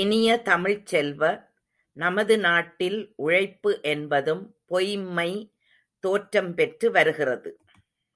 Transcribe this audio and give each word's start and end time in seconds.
இனிய 0.00 0.30
தமிழ்ச் 0.42 0.86
செல்வ, 0.86 1.22
நமது 1.96 2.38
நாட்டில் 2.38 2.98
உழைப்பு 3.16 3.80
என்பதும் 3.82 4.42
பொய்ம்மை 4.66 5.30
தோற்றம் 6.04 6.54
பெற்று 6.54 6.90
வருகிறது. 6.90 7.52